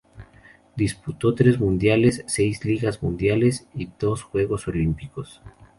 [0.75, 5.43] Disputó tres Mundiales, seis Ligas Mundiales y dos Juegos Olímpicos.